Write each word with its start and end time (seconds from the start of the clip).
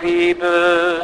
Könyvéből. 0.00 1.02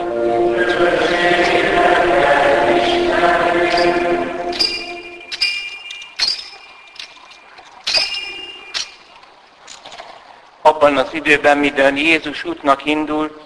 Abban 10.62 10.96
az 10.96 11.08
időben, 11.12 11.58
midőn 11.58 11.96
Jézus 11.96 12.44
útnak 12.44 12.84
indult, 12.84 13.40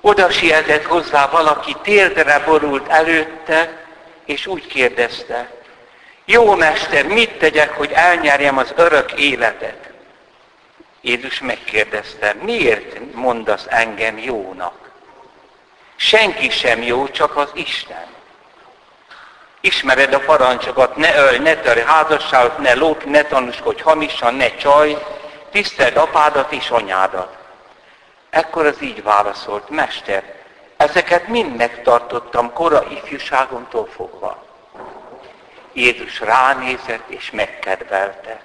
oda 0.00 0.30
sietett 0.30 0.84
hozzá 0.84 1.28
valaki, 1.28 1.76
térdre 1.82 2.42
borult 2.46 2.88
előtte, 2.88 3.86
és 4.24 4.46
úgy 4.46 4.66
kérdezte, 4.66 5.50
jó 6.24 6.54
mester, 6.54 7.06
mit 7.06 7.38
tegyek, 7.38 7.70
hogy 7.70 7.90
elnyerjem 7.92 8.58
az 8.58 8.72
örök 8.76 9.12
életet? 9.12 9.89
Jézus 11.00 11.40
megkérdezte, 11.40 12.34
miért 12.42 13.14
mondasz 13.14 13.66
engem 13.68 14.18
jónak? 14.18 14.90
Senki 15.96 16.50
sem 16.50 16.82
jó, 16.82 17.08
csak 17.08 17.36
az 17.36 17.50
Isten. 17.54 18.06
Ismered 19.60 20.12
a 20.12 20.18
parancsokat, 20.18 20.96
ne 20.96 21.16
ölj, 21.16 21.38
ne 21.38 21.54
törj 21.54 21.80
házasságot, 21.80 22.58
ne 22.58 22.74
lók, 22.74 23.04
ne 23.04 23.22
tanúskodj 23.22 23.82
hamisan, 23.82 24.34
ne 24.34 24.54
csaj, 24.54 25.04
tiszteld 25.50 25.96
apádat 25.96 26.52
és 26.52 26.70
anyádat. 26.70 27.36
Ekkor 28.30 28.66
az 28.66 28.82
így 28.82 29.02
válaszolt, 29.02 29.68
Mester, 29.68 30.34
ezeket 30.76 31.28
mind 31.28 31.56
megtartottam 31.56 32.52
kora 32.52 32.84
ifjúságomtól 32.90 33.86
fogva. 33.86 34.44
Jézus 35.72 36.20
ránézett 36.20 37.08
és 37.08 37.30
megkedvelte. 37.30 38.40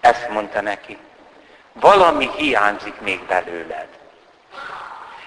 Ezt 0.00 0.28
mondta 0.28 0.60
neki, 0.60 0.98
valami 1.72 2.30
hiányzik 2.36 3.00
még 3.00 3.20
belőled. 3.26 3.88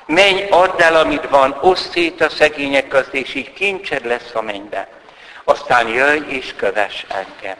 Menj, 0.05 0.41
add 0.49 0.81
el, 0.81 0.95
amit 0.95 1.29
van, 1.29 1.57
oszd 1.61 1.91
szét 1.91 2.21
a 2.21 2.29
szegények 2.29 2.87
közt, 2.87 3.13
és 3.13 3.33
így 3.33 3.53
kincsed 3.53 4.05
lesz 4.05 4.31
a 4.33 4.41
mennybe. 4.41 4.87
Aztán 5.43 5.87
jöjj 5.87 6.29
és 6.29 6.53
kövess 6.55 7.05
engem. 7.07 7.55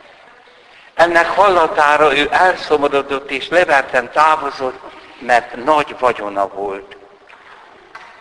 Ennek 0.94 1.26
hallatára 1.26 2.16
ő 2.16 2.28
elszomorodott 2.30 3.30
és 3.30 3.48
leverten 3.48 4.10
távozott, 4.12 4.80
mert 5.18 5.64
nagy 5.64 5.96
vagyona 5.98 6.48
volt. 6.48 6.96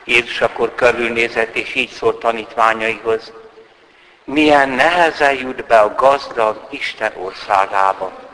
Jézus 0.04 0.42
akkor 0.42 0.76
körülnézett, 0.76 1.56
és 1.56 1.76
így 1.76 1.90
szólt 1.90 2.20
tanítványaihoz, 2.20 3.32
milyen 4.24 4.70
nehezen 4.70 5.34
jut 5.34 5.66
be 5.66 5.80
a 5.80 5.96
gazdag 5.96 6.68
Isten 6.70 7.12
országába. 7.16 8.25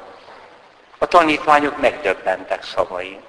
A 1.02 1.08
tanítványok 1.08 1.78
megdöbbentek 1.78 2.64
szavain. 2.64 3.20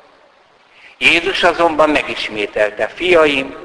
Jézus 0.98 1.42
azonban 1.42 1.90
megismételte, 1.90 2.88
fiaim, 2.88 3.56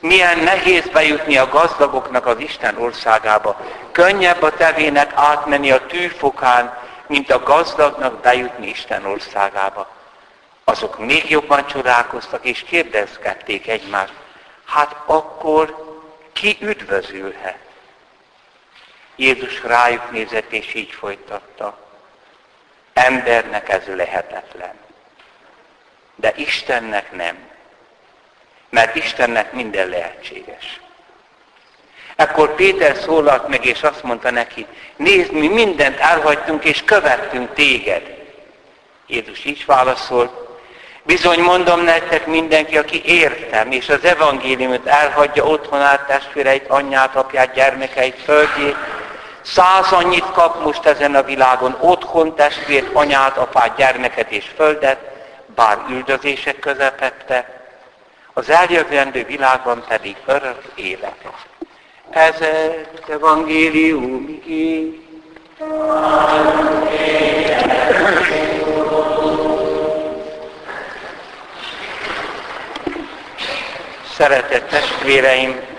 milyen 0.00 0.38
nehéz 0.38 0.88
bejutni 0.88 1.36
a 1.36 1.48
gazdagoknak 1.48 2.26
az 2.26 2.38
Isten 2.38 2.76
országába. 2.76 3.60
Könnyebb 3.92 4.42
a 4.42 4.56
tevének 4.56 5.12
átmenni 5.14 5.70
a 5.70 5.86
tűfokán, 5.86 6.78
mint 7.06 7.30
a 7.30 7.42
gazdagnak 7.42 8.20
bejutni 8.20 8.68
Isten 8.68 9.04
országába. 9.04 9.88
Azok 10.64 10.98
még 10.98 11.30
jobban 11.30 11.66
csodálkoztak, 11.66 12.44
és 12.44 12.64
kérdezgették 12.68 13.68
egymást, 13.68 14.14
hát 14.64 14.96
akkor 15.06 15.96
ki 16.32 16.56
üdvözülhet? 16.60 17.58
Jézus 19.16 19.62
rájuk 19.62 20.10
nézett, 20.10 20.52
és 20.52 20.74
így 20.74 20.90
folytatta. 20.90 21.89
Embernek 23.04 23.68
ez 23.68 23.82
lehetetlen. 23.86 24.74
De 26.14 26.32
Istennek 26.36 27.12
nem. 27.12 27.36
Mert 28.68 28.94
Istennek 28.94 29.52
minden 29.52 29.88
lehetséges. 29.88 30.80
Ekkor 32.16 32.54
Péter 32.54 32.96
szólalt 32.96 33.48
meg, 33.48 33.64
és 33.64 33.82
azt 33.82 34.02
mondta 34.02 34.30
neki, 34.30 34.66
nézd, 34.96 35.32
mi 35.32 35.48
mindent 35.48 35.98
elhagytunk, 35.98 36.64
és 36.64 36.84
követtünk 36.84 37.54
téged. 37.54 38.18
Jézus 39.06 39.44
így 39.44 39.64
válaszolt, 39.66 40.32
bizony 41.02 41.40
mondom 41.40 41.80
nektek 41.80 42.26
mindenki, 42.26 42.78
aki 42.78 43.02
értem, 43.04 43.70
és 43.70 43.88
az 43.88 44.04
evangéliumot 44.04 44.86
elhagyja 44.86 45.44
otthonát, 45.44 46.06
testvéreit, 46.06 46.68
anyját, 46.68 47.16
apját, 47.16 47.54
gyermekeit, 47.54 48.20
földjét, 48.22 48.76
Száz 49.42 49.92
annyit 49.92 50.30
kap 50.32 50.64
most 50.64 50.86
ezen 50.86 51.14
a 51.14 51.22
világon, 51.22 51.76
otthon, 51.80 52.34
testvért, 52.34 52.94
anyát, 52.94 53.36
apát, 53.36 53.76
gyermeket 53.76 54.30
és 54.30 54.50
földet, 54.56 54.98
bár 55.54 55.78
üldözések 55.90 56.58
közepette, 56.58 57.60
az 58.32 58.50
eljövendő 58.50 59.24
világban 59.24 59.84
pedig 59.88 60.16
örök 60.26 60.62
életet. 60.74 61.46
Ez 62.10 62.34
evangélium 63.08 64.42
Szeretett 74.14 74.68
testvéreim, 74.68 75.69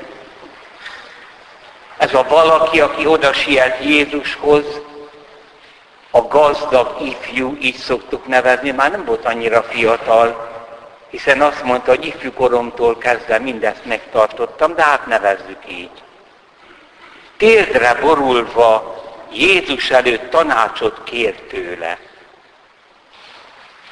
ez 2.12 2.18
a 2.18 2.28
valaki, 2.28 2.82
aki 2.82 3.06
oda 3.06 3.34
siet 3.34 3.84
Jézushoz, 3.84 4.66
a 6.12 6.22
gazdag 6.22 7.02
ifjú, 7.02 7.58
így 7.62 7.76
szoktuk 7.76 8.28
nevezni, 8.28 8.72
már 8.72 8.92
nem 8.92 9.06
volt 9.06 9.26
annyira 9.26 9.64
fiatal, 9.64 10.50
hiszen 11.10 11.42
azt 11.42 11.64
mondta, 11.64 11.90
hogy 11.90 12.06
ifjú 12.06 12.34
koromtól 12.34 12.98
kezdve 12.98 13.40
mindezt 13.40 13.86
megtartottam, 13.86 14.76
de 14.76 14.84
hát 14.84 15.06
nevezzük 15.06 15.60
így. 15.68 16.04
Térdre 17.38 17.94
borulva 17.94 18.96
Jézus 19.32 19.90
előtt 19.90 20.30
tanácsot 20.30 21.04
kér 21.04 21.36
tőle. 21.36 21.98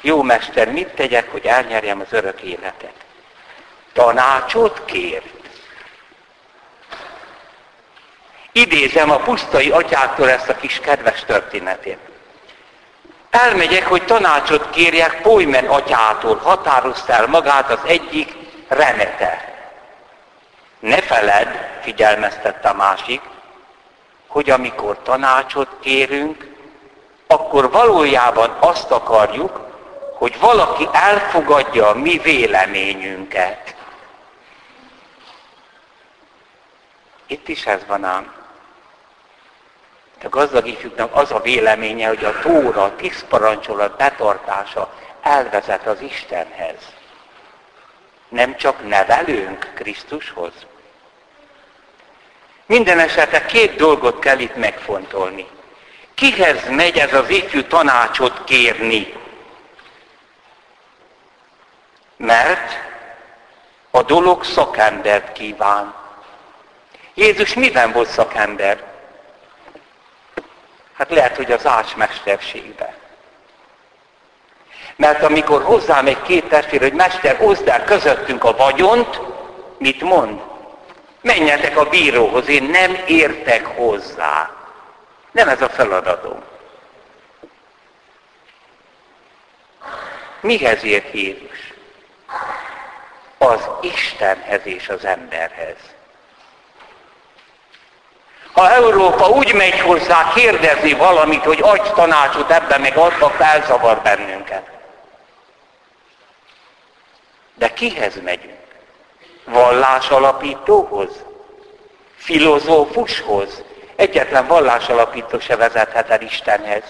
Jó 0.00 0.22
mester, 0.22 0.72
mit 0.72 0.88
tegyek, 0.88 1.30
hogy 1.30 1.46
elnyerjem 1.46 2.00
az 2.00 2.12
örök 2.12 2.40
életet? 2.40 2.94
Tanácsot 3.92 4.82
kért. 4.84 5.39
Idézem 8.52 9.10
a 9.10 9.16
pusztai 9.16 9.70
atyától 9.70 10.30
ezt 10.30 10.48
a 10.48 10.56
kis 10.56 10.80
kedves 10.80 11.24
történetét. 11.24 11.98
Elmegyek, 13.30 13.86
hogy 13.86 14.04
tanácsot 14.04 14.70
kérjek 14.70 15.22
Polymen 15.22 15.66
atyától, 15.66 16.36
határozta 16.36 17.12
el 17.12 17.26
magát 17.26 17.70
az 17.70 17.78
egyik 17.84 18.34
remete. 18.68 19.54
Ne 20.78 21.00
feled, 21.00 21.78
figyelmeztette 21.82 22.68
a 22.68 22.74
másik, 22.74 23.20
hogy 24.26 24.50
amikor 24.50 25.02
tanácsot 25.02 25.68
kérünk, 25.80 26.48
akkor 27.26 27.70
valójában 27.70 28.56
azt 28.60 28.90
akarjuk, 28.90 29.60
hogy 30.14 30.38
valaki 30.40 30.88
elfogadja 30.92 31.88
a 31.88 31.94
mi 31.94 32.18
véleményünket. 32.18 33.74
Itt 37.26 37.48
is 37.48 37.66
ez 37.66 37.80
van 37.86 38.04
ám. 38.04 38.39
A 40.22 40.28
gazdag 40.28 40.66
ifjúknak 40.66 41.14
az 41.14 41.30
a 41.32 41.40
véleménye, 41.40 42.08
hogy 42.08 42.24
a 42.24 42.38
tóra, 42.38 42.82
a 42.82 42.96
tíz 42.96 43.24
parancsolat 43.28 43.96
betartása 43.96 44.92
elvezet 45.22 45.86
az 45.86 46.00
Istenhez. 46.00 46.92
Nem 48.28 48.56
csak 48.56 48.88
nevelünk 48.88 49.72
Krisztushoz. 49.74 50.52
Minden 52.66 52.98
esetre 52.98 53.44
két 53.44 53.76
dolgot 53.76 54.18
kell 54.18 54.38
itt 54.38 54.56
megfontolni. 54.56 55.46
Kihez 56.14 56.68
megy 56.68 56.98
ez 56.98 57.14
az 57.14 57.28
ifjú 57.28 57.62
tanácsot 57.62 58.44
kérni? 58.44 59.12
Mert 62.16 62.72
a 63.90 64.02
dolog 64.02 64.44
szakembert 64.44 65.32
kíván. 65.32 65.94
Jézus 67.14 67.54
miben 67.54 67.92
volt 67.92 68.08
szakember? 68.08 68.89
Hát 71.00 71.10
lehet, 71.10 71.36
hogy 71.36 71.52
az 71.52 71.66
ácsmesterségbe. 71.66 72.94
Mert 74.96 75.22
amikor 75.22 75.62
hozzám 75.62 76.06
egy 76.06 76.22
két 76.22 76.48
testvér, 76.48 76.80
hogy 76.80 76.92
mester, 76.92 77.36
oszd 77.40 77.68
el 77.68 77.84
közöttünk 77.84 78.44
a 78.44 78.56
vagyont, 78.56 79.20
mit 79.78 80.00
mond? 80.00 80.40
Menjetek 81.20 81.76
a 81.76 81.88
bíróhoz, 81.88 82.48
én 82.48 82.62
nem 82.62 82.98
értek 83.06 83.66
hozzá. 83.66 84.50
Nem 85.30 85.48
ez 85.48 85.62
a 85.62 85.68
feladatom. 85.68 86.42
Mihez 90.40 90.84
ért 90.84 91.12
Jézus? 91.12 91.72
Az 93.38 93.68
Istenhez 93.80 94.60
és 94.64 94.88
az 94.88 95.04
emberhez. 95.04 95.78
Ha 98.52 98.70
Európa 98.70 99.28
úgy 99.28 99.52
megy 99.54 99.80
hozzá 99.80 100.32
kérdezni 100.34 100.92
valamit, 100.92 101.44
hogy 101.44 101.60
adj 101.62 101.90
tanácsot 101.94 102.50
ebben 102.50 102.80
meg 102.80 102.96
adva, 102.96 103.30
felzavar 103.30 104.00
bennünket. 104.02 104.62
De 107.54 107.72
kihez 107.72 108.22
megyünk? 108.22 108.58
Vallás 109.44 110.08
alapítóhoz? 110.08 111.08
Filozófushoz? 112.16 113.62
Egyetlen 113.96 114.46
vallás 114.46 114.88
alapító 114.88 115.38
se 115.38 115.56
vezethet 115.56 116.10
el 116.10 116.20
Istenhez. 116.22 116.82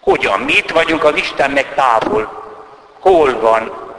Hogyan? 0.00 0.40
Mi 0.40 0.62
vagyunk 0.72 1.04
az 1.04 1.16
Istennek 1.16 1.74
távol. 1.74 2.42
Hol 3.00 3.40
van? 3.40 3.94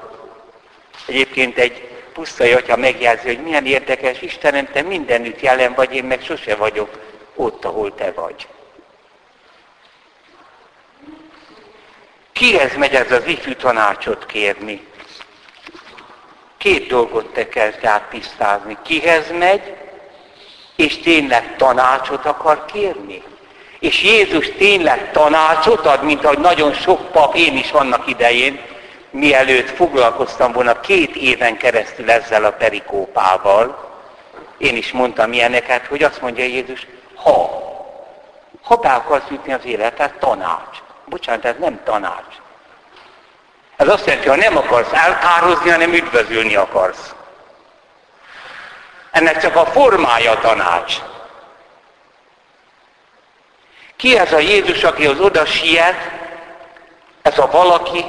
Egyébként 1.07 1.57
egy 1.57 1.92
pusztai 2.13 2.53
atya 2.53 2.75
megjelzi, 2.75 3.27
hogy 3.27 3.43
milyen 3.43 3.65
érdekes, 3.65 4.21
Istenem, 4.21 4.67
te 4.71 4.81
mindenütt 4.81 5.39
jelen 5.39 5.73
vagy, 5.73 5.95
én 5.95 6.03
meg 6.03 6.21
sose 6.21 6.55
vagyok 6.55 6.89
ott, 7.35 7.65
ahol 7.65 7.95
te 7.95 8.11
vagy. 8.11 8.47
Kihez 12.33 12.75
megy 12.75 12.93
ez 12.93 13.11
az 13.11 13.25
ifjú 13.25 13.53
tanácsot 13.53 14.25
kérni? 14.25 14.87
Két 16.57 16.87
dolgot 16.87 17.33
te 17.33 17.47
kezd 17.47 17.85
át 17.85 18.09
tisztázni. 18.09 18.77
Kihez 18.83 19.31
megy, 19.31 19.75
és 20.75 20.97
tényleg 20.97 21.55
tanácsot 21.55 22.25
akar 22.25 22.65
kérni? 22.65 23.23
És 23.79 24.03
Jézus 24.03 24.49
tényleg 24.57 25.11
tanácsot 25.11 25.85
ad, 25.85 26.03
mint 26.03 26.25
ahogy 26.25 26.39
nagyon 26.39 26.73
sok 26.73 27.11
pap, 27.11 27.35
én 27.35 27.57
is 27.57 27.71
annak 27.71 28.07
idején, 28.07 28.61
mielőtt 29.13 29.69
foglalkoztam 29.69 30.51
volna 30.51 30.79
két 30.79 31.15
éven 31.15 31.57
keresztül 31.57 32.11
ezzel 32.11 32.45
a 32.45 32.51
perikópával, 32.51 33.91
én 34.57 34.75
is 34.75 34.91
mondtam 34.91 35.33
ilyeneket, 35.33 35.85
hogy 35.85 36.03
azt 36.03 36.21
mondja 36.21 36.43
Jézus, 36.43 36.87
ha, 37.15 37.61
ha 38.61 38.75
be 38.75 38.89
akarsz 38.89 39.29
jutni 39.29 39.53
az 39.53 39.65
életet, 39.65 40.13
tanács. 40.19 40.77
Bocsánat, 41.05 41.45
ez 41.45 41.55
nem 41.59 41.83
tanács. 41.83 42.35
Ez 43.75 43.87
azt 43.87 44.05
jelenti, 44.05 44.27
ha 44.27 44.35
nem 44.35 44.57
akarsz 44.57 44.93
elkározni, 44.93 45.69
hanem 45.69 45.93
üdvözülni 45.93 46.55
akarsz. 46.55 47.15
Ennek 49.11 49.41
csak 49.41 49.55
a 49.55 49.65
formája 49.65 50.39
tanács. 50.39 50.95
Ki 53.95 54.17
ez 54.17 54.33
a 54.33 54.39
Jézus, 54.39 54.83
aki 54.83 55.05
az 55.05 55.19
oda 55.19 55.45
siet? 55.45 56.11
Ez 57.21 57.37
a 57.39 57.49
valaki, 57.51 58.05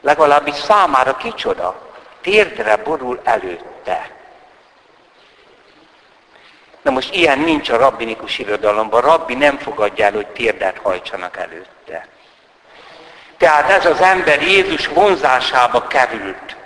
legalábbis 0.00 0.54
számára 0.54 1.16
kicsoda, 1.16 1.88
térdre 2.20 2.76
borul 2.76 3.20
előtte. 3.24 4.10
Na 6.82 6.90
most 6.90 7.14
ilyen 7.14 7.38
nincs 7.38 7.68
a 7.68 7.76
rabbinikus 7.76 8.38
irodalomban. 8.38 9.00
Rabbi 9.00 9.34
nem 9.34 9.58
fogadja 9.58 10.04
el, 10.04 10.12
hogy 10.12 10.26
térdet 10.26 10.78
hajtsanak 10.82 11.36
előtte. 11.36 12.08
Tehát 13.36 13.70
ez 13.70 13.86
az 13.86 14.00
ember 14.00 14.42
Jézus 14.42 14.86
vonzásába 14.86 15.86
került. 15.86 16.56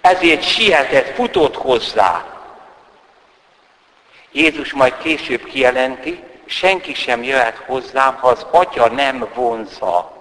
Ezért 0.00 0.42
sietett, 0.42 1.14
futott 1.14 1.56
hozzá. 1.56 2.24
Jézus 4.32 4.72
majd 4.72 4.96
később 4.98 5.44
kijelenti, 5.44 6.24
senki 6.46 6.94
sem 6.94 7.22
jöhet 7.22 7.62
hozzám, 7.66 8.14
ha 8.14 8.28
az 8.28 8.46
atya 8.50 8.88
nem 8.88 9.28
vonza. 9.34 10.13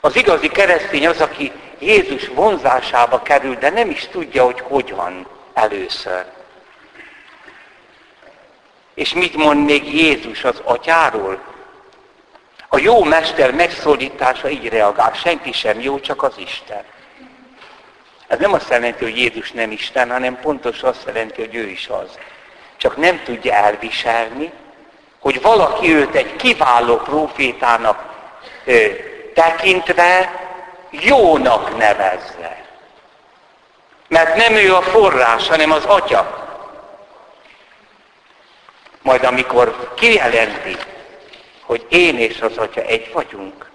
Az 0.00 0.16
igazi 0.16 0.48
keresztény 0.48 1.06
az, 1.06 1.20
aki 1.20 1.52
Jézus 1.78 2.28
vonzásába 2.28 3.22
kerül, 3.22 3.54
de 3.54 3.70
nem 3.70 3.90
is 3.90 4.08
tudja, 4.10 4.44
hogy 4.44 4.60
hogyan 4.60 5.26
először. 5.54 6.24
És 8.94 9.12
mit 9.12 9.36
mond 9.36 9.64
még 9.64 9.94
Jézus 9.94 10.44
az 10.44 10.60
atyáról? 10.64 11.38
A 12.68 12.78
jó 12.78 13.04
mester 13.04 13.54
megszólítása 13.54 14.48
így 14.48 14.68
reagál, 14.68 15.12
senki 15.12 15.52
sem 15.52 15.80
jó, 15.80 16.00
csak 16.00 16.22
az 16.22 16.34
Isten. 16.38 16.82
Ez 18.26 18.38
nem 18.38 18.52
azt 18.52 18.70
jelenti, 18.70 19.04
hogy 19.04 19.18
Jézus 19.18 19.52
nem 19.52 19.70
Isten, 19.70 20.10
hanem 20.10 20.40
pontos 20.40 20.82
azt 20.82 21.02
jelenti, 21.06 21.40
hogy 21.40 21.54
ő 21.54 21.66
is 21.66 21.88
az. 21.88 22.18
Csak 22.76 22.96
nem 22.96 23.22
tudja 23.24 23.54
elviselni, 23.54 24.52
hogy 25.18 25.42
valaki 25.42 25.94
őt 25.94 26.14
egy 26.14 26.36
kiváló 26.36 26.96
profétának 26.96 28.14
tekintve 29.38 30.32
jónak 30.90 31.76
nevezze. 31.76 32.64
Mert 34.08 34.36
nem 34.36 34.54
ő 34.54 34.74
a 34.74 34.82
forrás, 34.82 35.48
hanem 35.48 35.70
az 35.70 35.84
atya. 35.84 36.46
Majd 39.02 39.24
amikor 39.24 39.94
kijelenti, 39.94 40.76
hogy 41.62 41.86
én 41.88 42.18
és 42.18 42.40
az 42.40 42.56
atya 42.56 42.80
egy 42.80 43.12
vagyunk, 43.12 43.70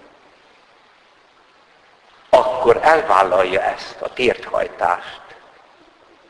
akkor 2.30 2.78
elvállalja 2.82 3.62
ezt 3.62 3.96
a 4.00 4.12
térthajtást, 4.12 5.22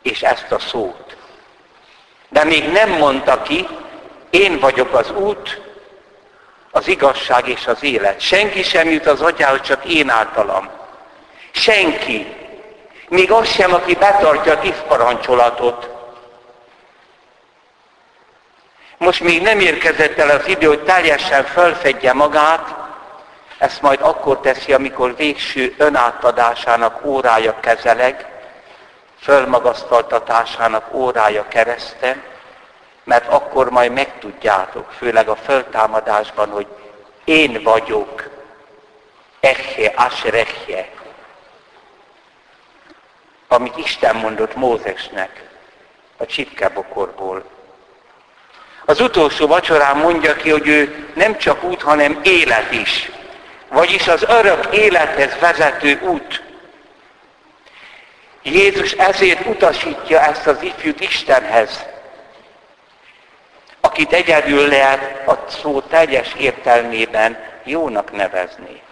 és 0.02 0.22
ezt 0.22 0.52
a 0.52 0.58
szót. 0.58 1.16
De 2.28 2.44
még 2.44 2.72
nem 2.72 2.90
mondta 2.90 3.42
ki, 3.42 3.68
én 4.30 4.58
vagyok 4.58 4.94
az 4.94 5.10
út, 5.10 5.63
az 6.74 6.88
igazság 6.88 7.48
és 7.48 7.66
az 7.66 7.82
élet. 7.82 8.20
Senki 8.20 8.62
sem 8.62 8.90
jut 8.90 9.06
az 9.06 9.20
atyához, 9.20 9.60
csak 9.60 9.84
én 9.84 10.10
általam. 10.10 10.70
Senki. 11.50 12.36
Még 13.08 13.30
az 13.30 13.48
sem, 13.48 13.74
aki 13.74 13.94
betartja 13.94 14.52
a 14.52 14.58
tíz 14.58 14.82
parancsolatot. 14.88 15.88
Most 18.98 19.20
még 19.20 19.42
nem 19.42 19.60
érkezett 19.60 20.18
el 20.18 20.30
az 20.30 20.46
idő, 20.46 20.66
hogy 20.66 20.84
teljesen 20.84 21.44
felfedje 21.44 22.12
magát, 22.12 22.74
ezt 23.58 23.82
majd 23.82 23.98
akkor 24.02 24.40
teszi, 24.40 24.72
amikor 24.72 25.16
végső 25.16 25.74
önátadásának 25.78 27.04
órája 27.04 27.60
kezeleg, 27.60 28.26
fölmagasztaltatásának 29.20 30.94
órája 30.94 31.48
kereszten, 31.48 32.22
mert 33.04 33.28
akkor 33.28 33.70
majd 33.70 33.92
megtudjátok, 33.92 34.90
főleg 34.90 35.28
a 35.28 35.36
föltámadásban, 35.36 36.50
hogy 36.50 36.66
én 37.24 37.62
vagyok, 37.62 38.30
eche, 39.40 39.92
asreche, 39.96 40.88
amit 43.48 43.76
Isten 43.76 44.16
mondott 44.16 44.54
Mózesnek 44.54 45.48
a 46.16 46.26
csipkebokorból. 46.26 47.44
Az 48.84 49.00
utolsó 49.00 49.46
vacsorán 49.46 49.96
mondja 49.96 50.36
ki, 50.36 50.50
hogy 50.50 50.68
ő 50.68 51.08
nem 51.14 51.38
csak 51.38 51.62
út, 51.62 51.82
hanem 51.82 52.20
élet 52.22 52.72
is. 52.72 53.10
Vagyis 53.68 54.08
az 54.08 54.22
örök 54.22 54.74
élethez 54.74 55.38
vezető 55.40 56.00
út. 56.00 56.42
Jézus 58.42 58.92
ezért 58.92 59.46
utasítja 59.46 60.20
ezt 60.20 60.46
az 60.46 60.62
ifjút 60.62 61.00
Istenhez, 61.00 61.84
akit 63.94 64.12
egyedül 64.12 64.68
lehet 64.68 65.28
a 65.28 65.44
szó 65.48 65.80
teljes 65.80 66.34
értelmében 66.34 67.38
jónak 67.64 68.12
nevezni. 68.12 68.82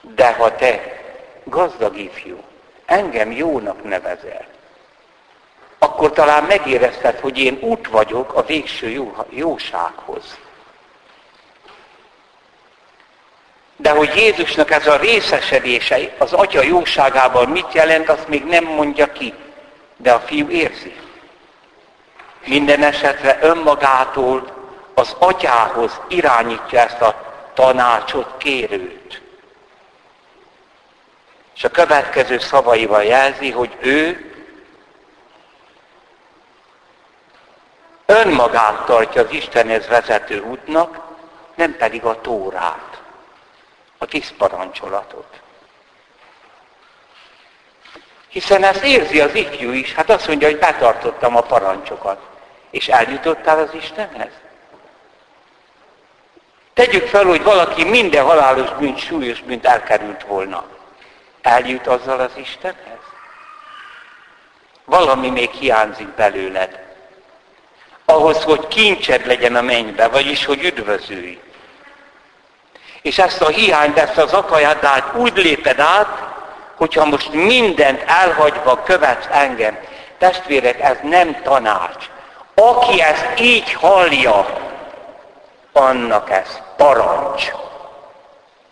De 0.00 0.32
ha 0.32 0.54
te 0.54 1.02
gazdag 1.44 1.98
ifjú, 1.98 2.42
engem 2.86 3.32
jónak 3.32 3.84
nevezel, 3.84 4.44
akkor 5.78 6.12
talán 6.12 6.44
megérezted, 6.44 7.18
hogy 7.18 7.38
én 7.38 7.58
út 7.60 7.88
vagyok 7.88 8.34
a 8.34 8.44
végső 8.44 8.88
jó, 8.88 9.16
jósághoz. 9.30 10.38
De 13.76 13.90
hogy 13.90 14.16
Jézusnak 14.16 14.70
ez 14.70 14.86
a 14.86 14.96
részesedése 14.96 16.14
az 16.18 16.32
Atya 16.32 16.62
jóságában 16.62 17.48
mit 17.48 17.72
jelent, 17.72 18.08
azt 18.08 18.28
még 18.28 18.44
nem 18.44 18.64
mondja 18.64 19.12
ki. 19.12 19.34
De 19.96 20.12
a 20.12 20.20
fiú 20.20 20.48
érzi. 20.48 21.03
Minden 22.46 22.82
esetre 22.82 23.38
önmagától 23.40 24.52
az 24.94 25.16
atyához 25.18 26.00
irányítja 26.08 26.80
ezt 26.80 27.00
a 27.00 27.32
tanácsot 27.54 28.34
kérőt. 28.38 29.22
És 31.54 31.64
a 31.64 31.68
következő 31.68 32.38
szavaival 32.38 33.04
jelzi, 33.04 33.50
hogy 33.50 33.76
ő 33.80 34.32
önmagát 38.06 38.84
tartja 38.84 39.22
az 39.22 39.30
Istenhez 39.30 39.86
vezető 39.86 40.40
útnak, 40.40 41.00
nem 41.54 41.76
pedig 41.76 42.04
a 42.04 42.20
tórát, 42.20 43.02
a 43.98 44.06
tíz 44.06 44.32
parancsolatot. 44.38 45.40
Hiszen 48.28 48.64
ezt 48.64 48.84
érzi 48.84 49.20
az 49.20 49.34
ifjú 49.34 49.70
is, 49.70 49.94
hát 49.94 50.10
azt 50.10 50.28
mondja, 50.28 50.48
hogy 50.48 50.58
betartottam 50.58 51.36
a 51.36 51.40
parancsokat. 51.40 52.33
És 52.74 52.88
eljutottál 52.88 53.58
az 53.58 53.74
Istenhez? 53.74 54.32
Tegyük 56.72 57.06
fel, 57.06 57.24
hogy 57.24 57.42
valaki 57.42 57.84
minden 57.84 58.24
halálos 58.24 58.70
bűnt, 58.78 58.98
súlyos 58.98 59.40
bűnt 59.40 59.66
elkerült 59.66 60.22
volna. 60.22 60.64
Eljut 61.42 61.86
azzal 61.86 62.20
az 62.20 62.30
Istenhez? 62.36 62.98
Valami 64.84 65.30
még 65.30 65.50
hiányzik 65.50 66.08
belőled. 66.08 66.78
Ahhoz, 68.04 68.42
hogy 68.42 68.68
kincsed 68.68 69.26
legyen 69.26 69.56
a 69.56 69.62
mennybe, 69.62 70.08
vagyis, 70.08 70.44
hogy 70.44 70.64
üdvözülj. 70.64 71.40
És 73.02 73.18
ezt 73.18 73.42
a 73.42 73.48
hiányt, 73.48 73.98
ezt 73.98 74.16
az 74.18 74.32
akajádát 74.32 75.14
úgy 75.14 75.36
léped 75.36 75.78
át, 75.78 76.22
hogyha 76.74 77.04
most 77.04 77.32
mindent 77.32 78.02
elhagyva 78.06 78.82
követsz 78.82 79.26
engem. 79.30 79.78
Testvérek, 80.18 80.80
ez 80.80 80.96
nem 81.02 81.42
tanács. 81.42 82.12
Aki 82.64 83.00
ezt 83.00 83.40
így 83.40 83.72
hallja, 83.72 84.46
annak 85.72 86.30
ez 86.30 86.60
parancs. 86.76 87.52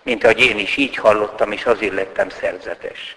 Mint 0.02 0.25
ahogy 0.25 0.40
én 0.40 0.58
is 0.58 0.76
így 0.76 0.96
hallottam, 0.96 1.52
és 1.52 1.64
azért 1.64 1.94
lettem 1.94 2.28
szerzetes. 2.28 3.16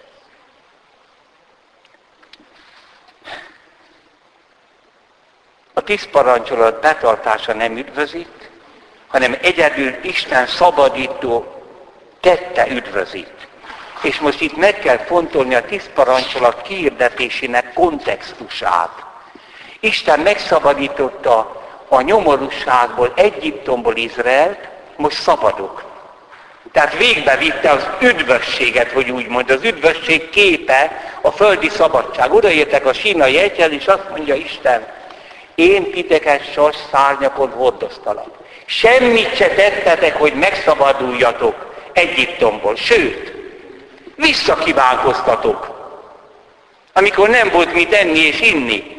A 5.74 5.82
tíz 5.82 6.10
parancsolat 6.12 6.82
betartása 6.82 7.53
nem 7.53 7.77
üdvözít, 7.77 8.50
hanem 9.08 9.38
egyedül 9.41 9.94
Isten 10.03 10.48
szabadító 10.48 11.63
tette 12.20 12.67
üdvözít. 12.67 13.48
És 14.01 14.20
most 14.20 14.41
itt 14.41 14.55
meg 14.55 14.79
kell 14.79 14.98
fontolni 14.98 15.55
a 15.55 15.65
tíz 15.65 15.89
parancsolat 15.94 16.62
kiirdetésének 16.62 17.74
kontextusát. 17.74 19.05
Isten 19.86 20.20
megszabadította 20.20 21.62
a 21.88 22.01
nyomorúságból, 22.01 23.13
Egyiptomból 23.15 23.96
Izraelt, 23.96 24.58
most 24.96 25.22
szabadok. 25.22 25.84
Tehát 26.72 26.98
végbe 26.98 27.38
vitte 27.38 27.72
az 27.72 27.88
üdvösséget, 28.01 28.92
hogy 28.92 29.10
úgy 29.10 29.27
mond, 29.27 29.51
az 29.51 29.63
üdvösség 29.63 30.30
képe 30.30 30.92
a 31.22 31.32
földi 31.32 31.70
szabadság. 31.70 32.34
Odaértek 32.34 32.86
a 32.86 32.94
sínai 32.94 33.38
egyel, 33.38 33.72
és 33.72 33.86
azt 33.86 34.10
mondja 34.10 34.36
Isten, 34.36 34.88
én 35.56 35.92
titeket 35.92 36.51
sas 36.51 36.75
szárnyakon 36.92 37.50
hordoztalak. 37.50 38.30
Semmit 38.65 39.36
se 39.36 39.48
tettetek, 39.48 40.15
hogy 40.15 40.34
megszabaduljatok 40.34 41.74
Egyiptomból. 41.94 42.75
Sőt, 42.75 43.34
visszakívánkoztatok. 44.15 45.74
Amikor 46.94 47.30
nem 47.30 47.50
volt 47.50 47.74
mit 47.74 47.94
enni 47.94 48.20
és 48.20 48.42
inni. 48.42 48.95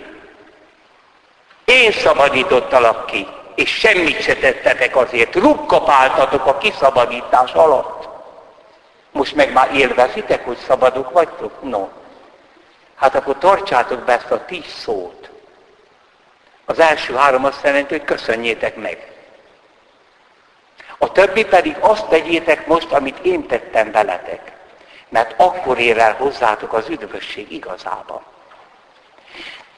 Én 1.67 1.93
szabadítottalak 1.93 3.07
ki, 3.07 3.27
és 3.55 3.71
semmit 3.71 4.23
se 4.23 4.37
tettetek 4.37 4.97
azért. 4.97 5.35
Rukkapáltatok 5.35 6.47
a 6.47 6.59
kiszabadítás 6.59 7.53
alatt. 7.53 8.09
Most 9.11 9.35
meg 9.35 9.53
már 9.53 9.75
élvezitek, 9.75 10.45
hogy 10.45 10.57
szabadok 10.57 11.13
vagytok? 11.13 11.63
No. 11.63 11.89
Hát 12.97 13.15
akkor 13.15 13.39
tartsátok 13.39 14.01
be 14.05 14.13
ezt 14.13 14.31
a 14.31 14.45
tíz 14.45 14.67
szót. 14.67 15.31
Az 16.65 16.79
első 16.79 17.15
három 17.15 17.45
azt 17.45 17.65
jelenti, 17.65 17.95
hogy 17.95 18.05
köszönjétek 18.05 18.77
meg. 18.77 19.13
A 20.99 21.13
többi 21.13 21.45
pedig 21.45 21.77
azt 21.81 22.07
tegyétek 22.07 22.67
most, 22.67 22.93
amit 22.93 23.19
én 23.19 23.47
tettem 23.47 23.93
veletek. 23.93 24.53
Mert 25.09 25.35
akkor 25.37 25.79
ér 25.79 25.99
el 25.99 26.15
hozzátok 26.15 26.73
az 26.73 26.89
üdvösség 26.89 27.53
igazában. 27.53 28.23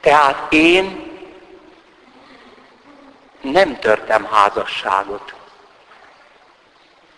Tehát 0.01 0.53
én 0.53 1.08
nem 3.41 3.79
törtem 3.79 4.25
házasságot. 4.25 5.33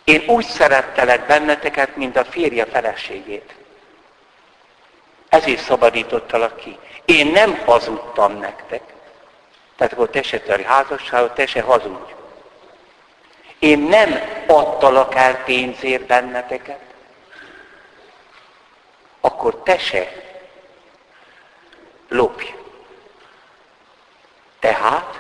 Én 0.04 0.24
úgy 0.28 0.46
szerettelek 0.46 1.26
benneteket, 1.26 1.96
mint 1.96 2.18
a 2.18 2.26
férje 2.26 2.66
feleségét. 2.66 3.56
Ezért 5.30 5.64
szabadítottalak 5.64 6.56
ki. 6.58 6.78
Én 7.06 7.28
nem 7.28 7.58
hazudtam 7.66 8.38
nektek. 8.38 8.82
Tehát 9.76 9.94
akkor 9.94 10.10
te 10.10 10.22
se 10.22 10.40
törj 10.40 10.64
házasságot, 10.64 11.34
te 11.34 11.46
se 11.46 11.62
hazudj. 11.62 12.14
Én 13.60 13.80
nem 13.80 14.22
adtalak 14.48 15.16
el 15.16 15.44
pénzért 15.44 16.06
benneteket. 16.06 16.82
Akkor 19.22 19.56
te 19.64 19.78
se 19.78 20.12
lopj. 22.08 22.54
Tehát, 24.60 25.20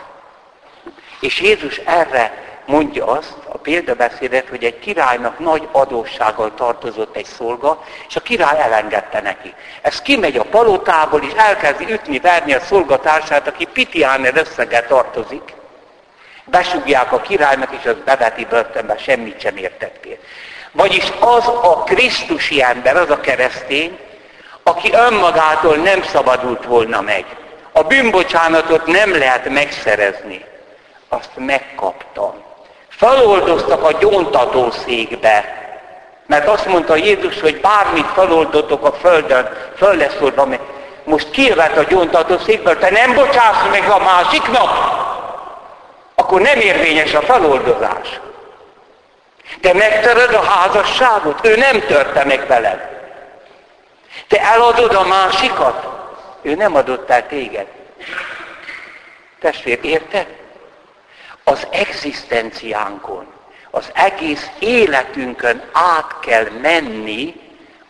és 1.21 1.41
Jézus 1.41 1.77
erre 1.77 2.49
mondja 2.65 3.05
azt, 3.05 3.33
a 3.47 3.57
példabeszédet, 3.57 4.47
hogy 4.49 4.63
egy 4.63 4.79
királynak 4.79 5.39
nagy 5.39 5.67
adóssággal 5.71 6.53
tartozott 6.55 7.15
egy 7.15 7.25
szolga, 7.25 7.83
és 8.07 8.15
a 8.15 8.19
király 8.19 8.61
elengedte 8.61 9.21
neki. 9.21 9.53
Ez 9.81 10.01
kimegy 10.01 10.37
a 10.37 10.43
palotából, 10.43 11.21
és 11.21 11.33
elkezdi 11.35 11.91
ütni, 11.93 12.19
verni 12.19 12.53
a 12.53 12.59
szolgatársát, 12.59 13.47
aki 13.47 13.65
pitiáner 13.65 14.37
összeggel 14.37 14.87
tartozik. 14.87 15.53
Besugják 16.45 17.11
a 17.11 17.21
királynak, 17.21 17.73
és 17.79 17.85
az 17.85 17.95
beveti 18.05 18.45
börtönbe, 18.45 18.97
semmit 18.97 19.41
sem 19.41 19.57
értettél. 19.57 20.17
Vagyis 20.71 21.11
az 21.19 21.47
a 21.47 21.83
Krisztusi 21.85 22.63
ember, 22.63 22.97
az 22.97 23.09
a 23.09 23.19
keresztény, 23.19 23.99
aki 24.63 24.91
önmagától 24.93 25.75
nem 25.75 26.03
szabadult 26.03 26.65
volna 26.65 27.01
meg. 27.01 27.25
A 27.71 27.83
bűnbocsánatot 27.83 28.85
nem 28.85 29.17
lehet 29.17 29.49
megszerezni. 29.49 30.45
Azt 31.13 31.31
megkaptam. 31.35 32.43
Feloldoztak 32.89 33.83
a 33.83 33.91
gyóntatószékbe. 33.91 35.59
Mert 36.25 36.47
azt 36.47 36.65
mondta 36.65 36.95
Jézus, 36.95 37.39
hogy 37.39 37.61
bármit 37.61 38.07
feloldotok 38.13 38.85
a 38.85 38.91
földön, 38.91 39.49
föl 39.75 39.95
lesz 39.95 40.21
oldva. 40.21 40.47
Most 41.03 41.31
kijövet 41.31 41.77
a 41.77 41.83
gyóntatószékből, 41.83 42.77
te 42.77 42.89
nem 42.89 43.13
bocsász 43.13 43.69
meg 43.71 43.89
a 43.89 43.99
másiknak, 43.99 44.69
akkor 46.15 46.41
nem 46.41 46.59
érvényes 46.59 47.13
a 47.13 47.21
feloldozás. 47.21 48.19
Te 49.61 49.73
megtöröd 49.73 50.33
a 50.33 50.43
házasságot, 50.43 51.45
ő 51.45 51.55
nem 51.55 51.79
törte 51.79 52.25
meg 52.25 52.47
veled. 52.47 52.89
Te 54.27 54.41
eladod 54.41 54.93
a 54.93 55.07
másikat, 55.07 55.87
ő 56.41 56.55
nem 56.55 56.75
adott 56.75 57.09
el 57.09 57.27
téged. 57.27 57.67
Testvér, 59.39 59.79
érted? 59.81 60.27
Az 61.43 61.67
egzisztenciánkon, 61.69 63.33
az 63.71 63.91
egész 63.93 64.49
életünkön 64.59 65.63
át 65.71 66.19
kell 66.19 66.47
menni 66.61 67.41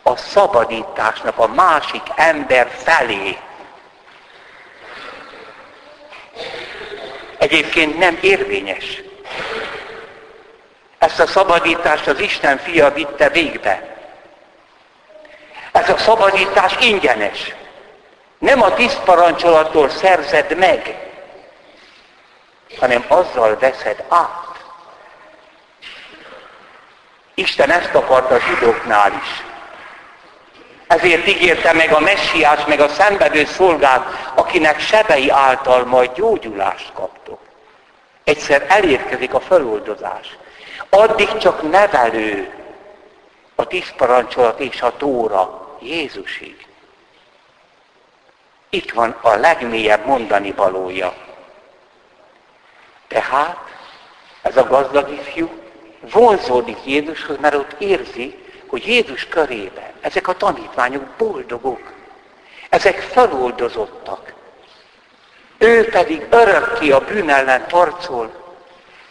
a 0.04 0.16
szabadításnak 0.16 1.38
a 1.38 1.48
másik 1.48 2.04
ember 2.16 2.68
felé. 2.78 3.38
Egyébként 7.38 7.98
nem 7.98 8.18
érvényes. 8.22 9.02
Ezt 10.98 11.20
a 11.20 11.28
szabadítást 11.28 12.08
az 12.08 12.20
Isten 12.20 12.58
fia 12.58 12.92
vitte 12.92 13.30
végbe. 13.30 13.98
Ez 15.72 15.90
a 15.90 15.98
szabadítás 15.98 16.76
ingyenes. 16.80 17.56
Nem 18.38 18.62
a 18.62 18.74
tíz 18.74 19.00
parancsolattól 19.06 19.90
szerzed 19.90 20.58
meg, 20.58 21.11
hanem 22.80 23.06
azzal 23.08 23.58
veszed 23.58 24.04
át. 24.08 24.64
Isten 27.34 27.70
ezt 27.70 27.94
akarta 27.94 28.36
a 28.36 28.40
zsidóknál 28.40 29.12
is. 29.12 29.44
Ezért 30.88 31.28
ígérte 31.28 31.74
meg 31.74 31.94
a 31.94 32.00
messiás, 32.00 32.66
meg 32.66 32.80
a 32.80 32.88
szenvedő 32.88 33.46
szolgát, 33.46 34.32
akinek 34.36 34.80
sebei 34.80 35.30
által 35.30 35.86
majd 35.86 36.12
gyógyulást 36.14 36.92
kaptok. 36.94 37.40
Egyszer 38.24 38.66
elérkezik 38.68 39.34
a 39.34 39.40
feloldozás. 39.40 40.38
Addig 40.90 41.38
csak 41.38 41.72
nevelő 41.72 42.54
a 43.56 43.68
tíz 43.68 43.94
parancsolat 43.98 44.60
és 44.60 44.82
a 44.82 44.98
tóra 44.98 45.78
Jézusig. 45.82 46.68
Itt 48.70 48.92
van 48.92 49.16
a 49.22 49.36
legmélyebb 49.36 50.06
mondani 50.06 50.52
valója. 50.52 51.14
Tehát 53.12 53.58
ez 54.42 54.58
a 54.58 54.64
gazdag 54.64 55.10
ifjú 55.10 55.50
vonzódik 56.12 56.86
Jézushoz, 56.86 57.38
mert 57.40 57.56
ott 57.56 57.76
érzi, 57.78 58.38
hogy 58.68 58.88
Jézus 58.88 59.26
körében 59.26 59.92
ezek 60.02 60.28
a 60.28 60.38
tanítványok 60.38 61.04
boldogok. 61.18 61.94
Ezek 62.70 63.00
feloldozottak. 63.00 64.34
Ő 65.58 65.90
pedig 65.90 66.28
örökké 66.30 66.92
a 66.92 67.00
bűn 67.00 67.30
ellen 67.30 67.66
harcol. 67.70 68.56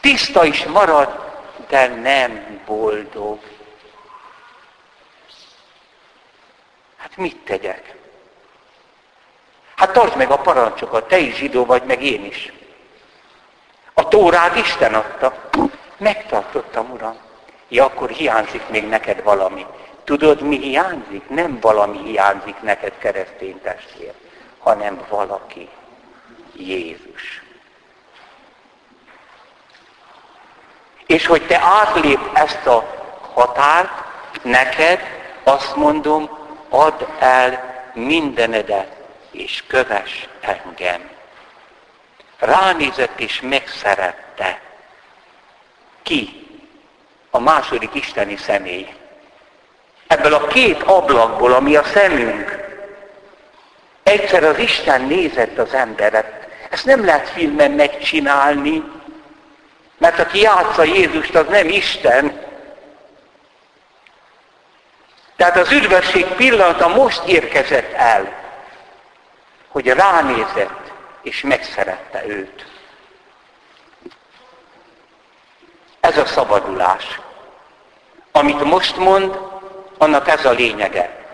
Tiszta 0.00 0.44
is 0.44 0.64
marad, 0.64 1.20
de 1.68 1.86
nem 1.86 2.60
boldog. 2.66 3.38
Hát 6.96 7.16
mit 7.16 7.36
tegyek? 7.36 7.94
Hát 9.76 9.92
tartsd 9.92 10.16
meg 10.16 10.30
a 10.30 10.38
parancsokat, 10.38 11.08
te 11.08 11.18
is 11.18 11.34
zsidó 11.34 11.64
vagy, 11.64 11.82
meg 11.82 12.02
én 12.02 12.24
is. 12.24 12.52
A 14.00 14.08
tórát 14.08 14.56
Isten 14.56 14.94
adta. 14.94 15.32
Megtartottam, 15.96 16.90
Uram. 16.90 17.16
Ja, 17.68 17.84
akkor 17.84 18.10
hiányzik 18.10 18.68
még 18.68 18.88
neked 18.88 19.22
valami. 19.22 19.66
Tudod, 20.04 20.40
mi 20.40 20.58
hiányzik? 20.58 21.28
Nem 21.28 21.58
valami 21.60 21.98
hiányzik 21.98 22.62
neked, 22.62 22.92
keresztény 22.98 23.60
testvér, 23.62 24.12
hanem 24.58 25.00
valaki. 25.08 25.68
Jézus. 26.52 27.42
És 31.06 31.26
hogy 31.26 31.46
te 31.46 31.60
átlép 31.62 32.20
ezt 32.32 32.66
a 32.66 32.84
határt, 33.34 33.90
neked 34.42 35.00
azt 35.44 35.76
mondom, 35.76 36.30
add 36.68 37.02
el 37.18 37.62
mindenedet, 37.94 38.96
és 39.30 39.64
kövess 39.66 40.28
engem. 40.40 41.19
Ránézett 42.40 43.20
és 43.20 43.40
megszerette. 43.40 44.60
Ki? 46.02 46.46
A 47.30 47.38
második 47.38 47.94
isteni 47.94 48.36
személy. 48.36 48.94
Ebből 50.06 50.34
a 50.34 50.46
két 50.46 50.82
ablakból, 50.82 51.52
ami 51.52 51.76
a 51.76 51.84
szemünk, 51.84 52.68
egyszer 54.02 54.44
az 54.44 54.58
Isten 54.58 55.02
nézett 55.02 55.58
az 55.58 55.74
emberet. 55.74 56.48
Ezt 56.70 56.84
nem 56.84 57.04
lehet 57.04 57.28
filmen 57.28 57.70
megcsinálni, 57.70 58.82
mert 59.98 60.18
aki 60.18 60.40
játsza 60.40 60.82
Jézust, 60.82 61.34
az 61.34 61.46
nem 61.48 61.68
Isten. 61.68 62.40
Tehát 65.36 65.56
az 65.56 65.72
üdvösség 65.72 66.26
pillanata 66.26 66.88
most 66.88 67.22
érkezett 67.24 67.92
el, 67.92 68.32
hogy 69.68 69.86
ránézett 69.86 70.79
és 71.22 71.40
megszerette 71.40 72.26
őt. 72.26 72.66
Ez 76.00 76.18
a 76.18 76.26
szabadulás. 76.26 77.20
Amit 78.32 78.64
most 78.64 78.96
mond, 78.96 79.38
annak 79.98 80.28
ez 80.28 80.44
a 80.44 80.50
lényege. 80.50 81.24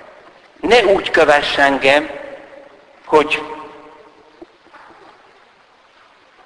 Ne 0.61 0.85
úgy 0.85 1.11
kövess 1.11 1.57
engem, 1.57 2.11
hogy 3.05 3.43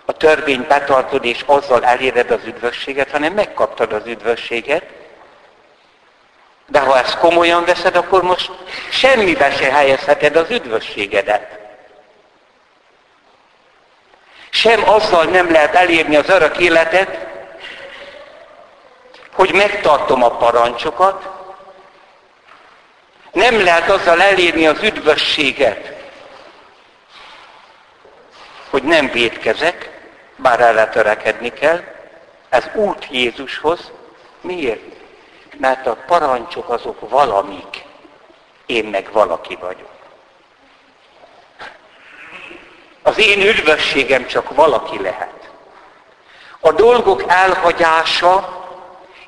a 0.04 0.12
törvényt 0.12 0.66
betartod, 0.66 1.24
és 1.24 1.42
azzal 1.46 1.84
eléred 1.84 2.30
az 2.30 2.44
üdvösséget, 2.44 3.10
hanem 3.10 3.32
megkaptad 3.32 3.92
az 3.92 4.06
üdvösséget. 4.06 4.84
De 6.66 6.80
ha 6.80 6.98
ezt 6.98 7.18
komolyan 7.18 7.64
veszed, 7.64 7.96
akkor 7.96 8.22
most 8.22 8.50
semmibe 8.90 9.50
se 9.50 9.72
helyezheted 9.72 10.36
az 10.36 10.50
üdvösségedet. 10.50 11.59
Sem 14.60 14.88
azzal 14.88 15.24
nem 15.24 15.50
lehet 15.50 15.74
elérni 15.74 16.16
az 16.16 16.28
örök 16.28 16.58
életet, 16.58 17.26
hogy 19.32 19.52
megtartom 19.52 20.22
a 20.22 20.36
parancsokat, 20.36 21.28
nem 23.32 23.64
lehet 23.64 23.90
azzal 23.90 24.22
elérni 24.22 24.66
az 24.66 24.82
üdvösséget, 24.82 25.92
hogy 28.70 28.82
nem 28.82 29.10
védkezek, 29.10 30.00
bár 30.36 30.60
erre 30.60 30.88
törekedni 30.88 31.52
kell, 31.52 31.80
ez 32.48 32.70
út 32.74 33.06
Jézushoz. 33.10 33.90
Miért? 34.40 34.94
Mert 35.56 35.86
a 35.86 35.96
parancsok 36.06 36.68
azok 36.68 37.08
valamik, 37.08 37.84
én 38.66 38.84
meg 38.84 39.08
valaki 39.12 39.56
vagyok. 39.60 39.99
Az 43.10 43.18
én 43.18 43.40
üdvösségem 43.40 44.26
csak 44.26 44.54
valaki 44.54 45.02
lehet. 45.02 45.50
A 46.60 46.72
dolgok 46.72 47.24
elhagyása 47.26 48.58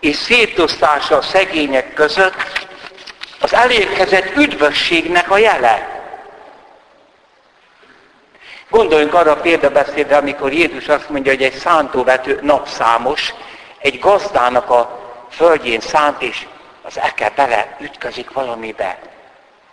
és 0.01 0.17
szétosztása 0.17 1.17
a 1.17 1.23
szegények 1.23 1.95
között 1.95 2.67
az 3.41 3.55
elérkezett 3.55 4.37
üdvösségnek 4.37 5.31
a 5.31 5.37
jele. 5.37 6.03
Gondoljunk 8.69 9.15
arra 9.15 9.31
a 9.31 9.41
példabeszédre, 9.41 10.17
amikor 10.17 10.53
Jézus 10.53 10.89
azt 10.89 11.09
mondja, 11.09 11.33
hogy 11.33 11.43
egy 11.43 11.55
szántóvető 11.55 12.39
napszámos 12.43 13.35
egy 13.79 13.99
gazdának 13.99 14.71
a 14.71 15.01
földjén 15.31 15.81
szánt, 15.81 16.23
és 16.23 16.47
az 16.83 16.99
eke 16.99 17.33
bele 17.37 17.77
ütközik 17.81 18.33
valamibe. 18.33 19.12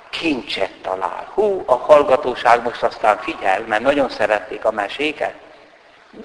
Kincset 0.09 0.71
talál. 0.81 1.31
Hú, 1.33 1.63
a 1.65 1.75
hallgatóság 1.75 2.63
most 2.63 2.83
aztán 2.83 3.17
figyel, 3.17 3.61
mert 3.61 3.81
nagyon 3.81 4.09
szerették 4.09 4.65
a 4.65 4.71
meséket. 4.71 5.33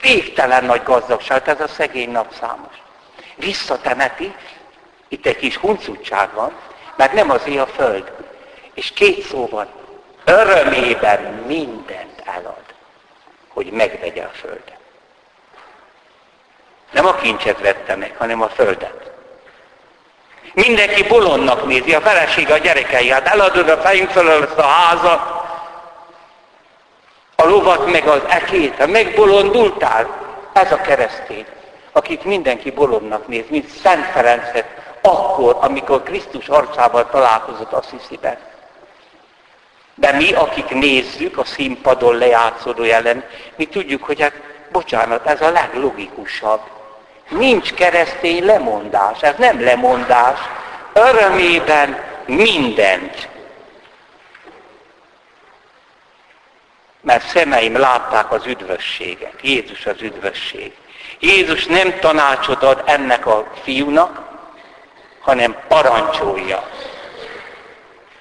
Végtelen 0.00 0.64
nagy 0.64 0.82
gazdagság, 0.82 1.48
ez 1.48 1.60
a 1.60 1.68
szegény 1.68 2.10
napszámos. 2.10 2.82
Visszatemeti, 3.36 4.34
itt 5.08 5.26
egy 5.26 5.36
kis 5.36 5.56
huncutság 5.56 6.32
van, 6.34 6.52
mert 6.96 7.12
nem 7.12 7.30
az 7.30 7.46
a 7.46 7.66
föld. 7.66 8.12
És 8.74 8.90
két 8.90 9.22
szó 9.22 9.46
van, 9.46 9.68
örömében 10.24 11.20
mindent 11.46 12.22
elad 12.24 12.64
hogy 13.54 13.70
megvegye 13.70 14.22
a 14.22 14.28
földet. 14.28 14.78
Nem 16.90 17.06
a 17.06 17.14
kincset 17.14 17.60
vette 17.60 17.96
meg, 17.96 18.14
hanem 18.16 18.42
a 18.42 18.48
földet. 18.48 19.12
Mindenki 20.54 21.02
bolondnak 21.02 21.66
nézi, 21.66 21.94
a 21.94 22.00
felesége, 22.00 22.54
a 22.54 22.58
gyerekei, 22.58 23.10
hát 23.10 23.26
eladod 23.26 23.68
a 23.68 23.76
fejünk 23.76 24.10
felől 24.10 24.42
ezt 24.42 24.58
a 24.58 24.62
házat, 24.62 25.20
a 27.36 27.44
lovat 27.44 27.90
meg 27.90 28.06
az 28.06 28.20
ekét, 28.28 28.74
ha 28.76 28.86
megbolondultál, 28.86 30.08
ez 30.52 30.72
a 30.72 30.80
keresztény, 30.80 31.46
akit 31.92 32.24
mindenki 32.24 32.70
bolondnak 32.70 33.28
néz, 33.28 33.44
mint 33.48 33.68
Szent 33.68 34.04
Ferencet, 34.04 34.66
akkor, 35.02 35.56
amikor 35.60 36.02
Krisztus 36.02 36.48
arcával 36.48 37.08
találkozott 37.10 37.72
a 37.72 37.82
szisziben. 37.82 38.36
De 39.94 40.12
mi, 40.12 40.32
akik 40.32 40.68
nézzük 40.68 41.38
a 41.38 41.44
színpadon 41.44 42.16
lejátszódó 42.16 42.84
jelen, 42.84 43.24
mi 43.56 43.64
tudjuk, 43.66 44.04
hogy 44.04 44.20
hát, 44.20 44.32
bocsánat, 44.72 45.26
ez 45.26 45.40
a 45.40 45.50
leglogikusabb. 45.50 46.60
Nincs 47.28 47.72
keresztény 47.72 48.44
lemondás, 48.44 49.22
ez 49.22 49.34
nem 49.36 49.60
lemondás. 49.60 50.38
Örömében 50.92 52.02
mindent. 52.26 53.28
Mert 57.00 57.26
szemeim 57.26 57.78
látták 57.78 58.32
az 58.32 58.46
üdvösséget. 58.46 59.34
Jézus 59.42 59.86
az 59.86 60.02
üdvösség. 60.02 60.72
Jézus 61.18 61.66
nem 61.66 61.98
tanácsot 61.98 62.62
ad 62.62 62.82
ennek 62.86 63.26
a 63.26 63.46
fiúnak, 63.62 64.20
hanem 65.20 65.56
parancsolja. 65.68 66.68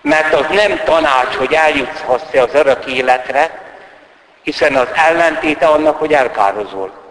Mert 0.01 0.33
az 0.33 0.45
nem 0.49 0.81
tanács, 0.83 1.35
hogy 1.35 1.53
eljuthatsz 1.53 2.33
az 2.33 2.53
örök 2.53 2.85
életre, 2.85 3.61
hiszen 4.41 4.75
az 4.75 4.87
ellentéte 4.93 5.67
annak, 5.67 5.97
hogy 5.97 6.13
elkározol. 6.13 7.02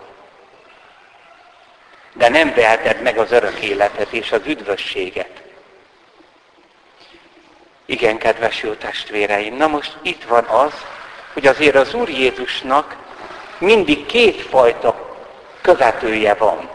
De 2.13 2.29
nem 2.29 2.55
veheted 2.55 3.03
meg 3.03 3.19
az 3.19 3.33
örök 3.33 3.61
életet 3.61 4.13
és 4.13 4.33
az 4.33 4.41
üdvösséget. 4.47 5.43
Igen, 7.87 8.19
kedves 8.19 8.63
jó 8.63 8.73
testvéreim, 8.73 9.57
na 9.57 9.67
most 9.67 9.97
itt 10.03 10.25
van 10.25 10.45
az, 10.45 10.73
hogy 11.33 11.47
azért 11.47 11.75
az 11.75 11.95
Úr 11.95 12.09
Jézusnak 12.09 12.97
mindig 13.59 14.07
kétfajta 14.07 15.17
követője 15.61 16.35
van. 16.35 16.69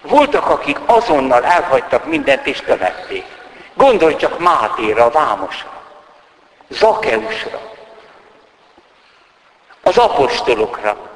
Voltak, 0.00 0.48
akik 0.48 0.78
azonnal 0.86 1.44
elhagytak 1.44 2.04
mindent 2.06 2.46
és 2.46 2.60
követték. 2.60 3.24
Gondolj 3.74 4.16
csak 4.16 4.38
Mátéra, 4.38 5.10
Vámosra, 5.10 5.82
Zakeusra, 6.68 7.60
az 9.82 9.98
apostolokra. 9.98 11.13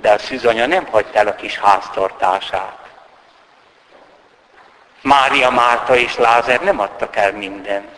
De 0.00 0.10
a 0.10 0.18
szűzanya 0.18 0.66
nem 0.66 0.86
hagyta 0.86 1.18
el 1.18 1.26
a 1.26 1.34
kis 1.34 1.58
háztartását. 1.58 2.78
Mária, 5.02 5.50
Márta 5.50 5.96
és 5.96 6.16
Lázer 6.16 6.60
nem 6.60 6.80
adtak 6.80 7.16
el 7.16 7.32
mindent. 7.32 7.88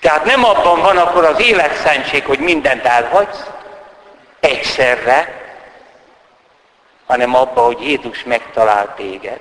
Tehát 0.00 0.24
nem 0.24 0.44
abban 0.44 0.80
van 0.80 0.96
akkor 0.96 1.24
az 1.24 1.40
életszentség, 1.40 2.24
hogy 2.24 2.38
mindent 2.38 2.84
elhagysz 2.84 3.46
egyszerre, 4.40 5.42
hanem 7.06 7.34
abban, 7.34 7.64
hogy 7.64 7.80
Jézus 7.80 8.24
megtalált 8.24 8.90
téged. 8.90 9.40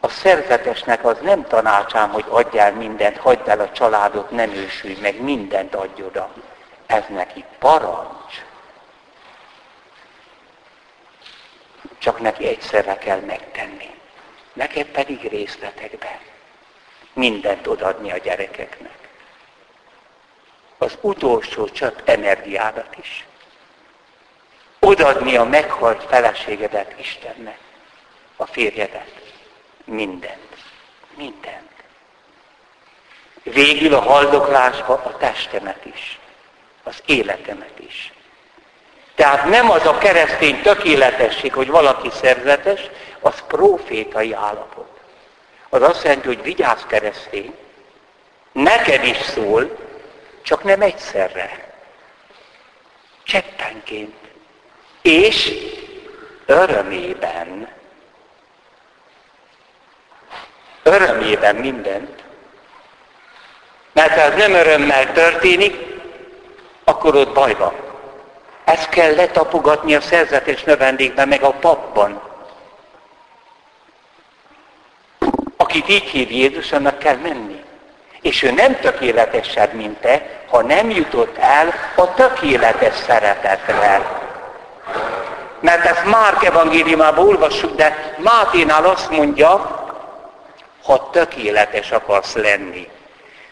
A 0.00 0.08
szerzetesnek 0.08 1.04
az 1.04 1.18
nem 1.22 1.46
tanácsám, 1.46 2.10
hogy 2.10 2.24
adjál 2.28 2.72
mindent, 2.72 3.16
hagyd 3.16 3.48
el 3.48 3.60
a 3.60 3.72
családot, 3.72 4.30
nem 4.30 4.50
ősülj 4.50 4.98
meg, 5.00 5.20
mindent 5.20 5.74
adj 5.74 6.02
oda. 6.02 6.28
Ez 6.86 7.02
neki 7.08 7.44
parancs. 7.58 8.44
Csak 12.04 12.20
neki 12.20 12.46
egyszerre 12.46 12.98
kell 12.98 13.20
megtenni. 13.20 13.90
Neked 14.52 14.86
pedig 14.86 15.28
részletekben. 15.28 16.18
Mindent 17.12 17.66
odadni 17.66 18.10
a 18.10 18.16
gyerekeknek. 18.16 19.08
Az 20.78 20.98
utolsó 21.00 21.68
csöpp 21.68 22.08
energiádat 22.08 22.96
is. 23.00 23.26
Odadni 24.78 25.36
a 25.36 25.44
meghalt 25.44 26.04
feleségedet 26.04 26.94
Istennek, 26.98 27.58
a 28.36 28.46
férjedet. 28.46 29.32
Mindent. 29.84 30.56
Mindent. 31.16 31.72
végül 33.42 33.94
a 33.94 34.00
haldoklásba 34.00 34.94
a 34.94 35.16
testemet 35.16 35.84
is, 35.84 36.18
az 36.82 37.02
életemet 37.06 37.78
is. 37.78 38.12
Tehát 39.14 39.44
nem 39.44 39.70
az 39.70 39.86
a 39.86 39.98
keresztény 39.98 40.62
tökéletesség, 40.62 41.54
hogy 41.54 41.70
valaki 41.70 42.10
szerzetes, 42.10 42.80
az 43.20 43.42
profétai 43.46 44.32
állapot. 44.32 45.00
Az 45.68 45.82
azt 45.82 46.02
jelenti, 46.02 46.26
hogy 46.26 46.42
vigyázz 46.42 46.82
keresztény, 46.86 47.54
neked 48.52 49.04
is 49.04 49.16
szól, 49.16 49.76
csak 50.42 50.62
nem 50.62 50.80
egyszerre. 50.80 51.72
Cseppenként. 53.22 54.14
És 55.02 55.52
örömében. 56.46 57.68
Örömében 60.82 61.56
mindent. 61.56 62.22
Mert 63.92 64.12
ha 64.12 64.20
ez 64.20 64.34
nem 64.34 64.52
örömmel 64.52 65.12
történik, 65.12 65.76
akkor 66.84 67.14
ott 67.16 67.32
baj 67.32 67.54
van. 67.54 67.83
Ezt 68.64 68.88
kell 68.88 69.14
letapogatni 69.14 69.94
a 69.94 70.00
szerzetes 70.00 70.62
növendékben, 70.62 71.28
meg 71.28 71.42
a 71.42 71.50
papban. 71.50 72.20
Akit 75.56 75.88
így 75.88 76.02
hív 76.02 76.30
Jézus, 76.30 76.72
annak 76.72 76.98
kell 76.98 77.16
menni. 77.16 77.62
És 78.20 78.42
ő 78.42 78.50
nem 78.50 78.80
tökéletesebb, 78.80 79.72
mint 79.72 80.00
te, 80.00 80.42
ha 80.48 80.62
nem 80.62 80.90
jutott 80.90 81.36
el 81.38 81.74
a 81.96 82.14
tökéletes 82.14 82.94
szeretetre. 82.94 84.22
Mert 85.60 85.84
ezt 85.84 86.04
Márk 86.04 86.44
evangéliumában 86.44 87.26
olvassuk, 87.26 87.74
de 87.74 88.14
Máténál 88.18 88.84
azt 88.84 89.10
mondja, 89.10 89.82
ha 90.84 91.10
tökéletes 91.10 91.90
akarsz 91.90 92.34
lenni. 92.34 92.88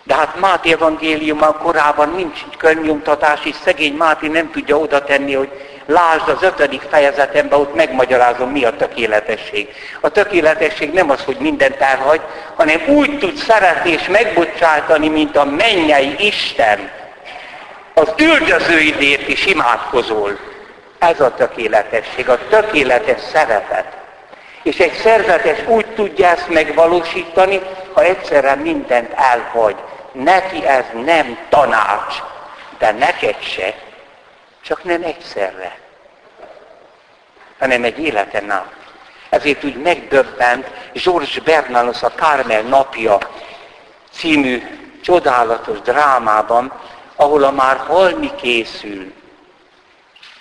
De 0.05 0.15
hát 0.15 0.41
Máté 0.41 0.73
evangéliumban 0.73 1.57
korában 1.62 2.11
nincs 2.17 2.41
könyvnyomtatás, 2.59 3.41
és 3.45 3.55
szegény 3.65 3.95
Máté 3.95 4.29
nem 4.29 4.51
tudja 4.51 4.79
oda 4.79 5.05
tenni, 5.05 5.35
hogy 5.35 5.51
lásd 5.87 6.29
az 6.29 6.43
ötödik 6.43 6.83
fejezetemben, 6.91 7.61
ott 7.61 7.75
megmagyarázom, 7.75 8.51
mi 8.51 8.65
a 8.65 8.77
tökéletesség. 8.77 9.69
A 10.01 10.09
tökéletesség 10.09 10.93
nem 10.93 11.11
az, 11.11 11.25
hogy 11.25 11.37
mindent 11.41 11.81
elhagy, 11.81 12.21
hanem 12.57 12.81
úgy 12.87 13.19
tud 13.19 13.37
szeretni 13.37 13.91
és 13.91 14.07
megbocsátani, 14.09 15.09
mint 15.09 15.37
a 15.37 15.45
mennyei 15.45 16.15
Isten. 16.19 16.91
Az 17.95 18.12
üldözőidért 18.17 19.29
is 19.29 19.47
imádkozol. 19.47 20.38
Ez 20.99 21.21
a 21.21 21.35
tökéletesség, 21.35 22.29
a 22.29 22.38
tökéletes 22.49 23.21
szeretet. 23.33 23.87
És 24.62 24.79
egy 24.79 24.93
szerzetes 24.93 25.59
úgy 25.67 25.87
tudja 25.87 26.27
ezt 26.27 26.49
megvalósítani, 26.49 27.61
ha 27.93 28.03
egyszerre 28.03 28.55
mindent 28.55 29.12
elhagy. 29.12 29.77
Neki 30.12 30.66
ez 30.66 30.85
nem 31.05 31.38
tanács, 31.48 32.22
de 32.79 32.92
neked 32.92 33.42
se, 33.42 33.75
csak 34.62 34.85
nem 34.85 35.03
egyszerre, 35.03 35.79
hanem 37.59 37.85
egy 37.85 37.98
életen 37.98 38.51
át. 38.51 38.75
Ezért 39.29 39.64
úgy 39.64 39.77
megdöbbent 39.77 40.70
George 40.92 41.40
Bernanos 41.44 42.03
a 42.03 42.14
Kármel 42.14 42.62
napja 42.62 43.18
című 44.11 44.62
csodálatos 45.03 45.81
drámában, 45.81 46.72
ahol 47.16 47.42
a 47.44 47.51
már 47.51 47.77
halni 47.77 48.31
készül, 48.35 49.12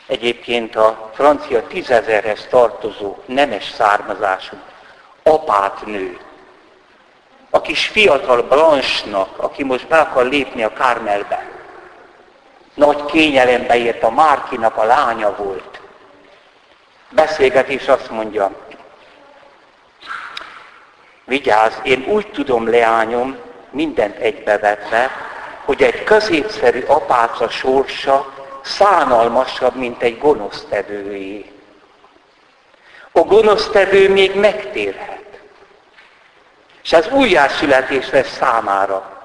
egyébként 0.08 0.76
a 0.76 1.12
francia 1.14 1.68
tízezerhez 1.68 2.48
tartozó 2.50 3.18
nemes 3.26 3.70
származású 3.70 4.58
apátnő, 5.24 6.20
a 7.52 7.62
kis 7.62 7.88
fiatal 7.88 8.42
Blanche-nak, 8.42 9.38
aki 9.38 9.64
most 9.64 9.88
be 9.88 9.98
akar 9.98 10.26
lépni 10.26 10.64
a 10.64 10.74
Kármelbe. 10.74 11.50
Nagy 12.74 13.06
kényelembe 13.06 13.78
ért 13.78 14.04
a 14.04 14.12
Márkinak 14.12 14.78
a 14.78 14.84
lánya 14.84 15.36
volt. 15.36 15.82
Beszélgetés 17.10 17.88
azt 17.88 18.10
mondja, 18.10 18.52
vigyázz, 21.24 21.74
én 21.84 22.06
úgy 22.08 22.28
tudom, 22.28 22.70
leányom, 22.70 23.38
mindent 23.70 24.18
egybevetve, 24.18 25.12
hogy 25.66 25.84
egy 25.84 26.04
középszerű 26.04 26.84
apáca 26.88 27.50
sorsa 27.50 28.34
szánalmasabb, 28.62 29.76
mint 29.76 30.02
egy 30.02 30.18
gonosztevőjé. 30.18 31.52
A 33.12 33.20
gonosztevő 33.20 34.10
még 34.10 34.36
megtérhet. 34.36 35.21
És 36.84 36.94
ez 36.94 37.08
újjászületés 37.08 38.10
lesz 38.10 38.38
számára. 38.38 39.20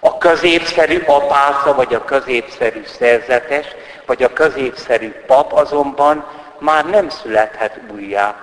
A 0.00 0.18
középszerű 0.18 1.02
apáca, 1.06 1.74
vagy 1.74 1.94
a 1.94 2.04
középszerű 2.04 2.84
szerzetes, 2.98 3.66
vagy 4.06 4.22
a 4.22 4.32
középszerű 4.32 5.10
pap 5.26 5.52
azonban 5.52 6.26
már 6.58 6.84
nem 6.84 7.08
születhet 7.08 7.80
újjá. 7.92 8.34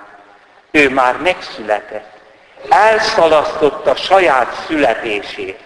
Ő 0.72 0.90
már 0.90 1.18
megszületett. 1.18 2.10
Elszalasztotta 2.70 3.96
saját 3.96 4.64
születését. 4.68 5.60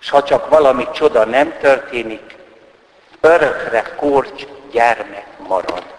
És 0.00 0.10
ha 0.10 0.22
csak 0.22 0.48
valami 0.48 0.88
csoda 0.92 1.24
nem 1.24 1.54
történik, 1.60 2.36
örökre 3.20 3.82
korcs 3.96 4.42
gyermek 4.70 5.26
marad. 5.48 5.97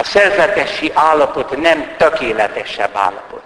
A 0.00 0.04
szerzetesi 0.04 0.90
állapot 0.94 1.56
nem 1.56 1.94
tökéletesebb 1.96 2.90
állapot. 2.96 3.42